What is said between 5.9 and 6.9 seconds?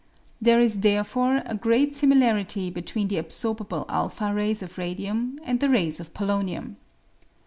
of polonium.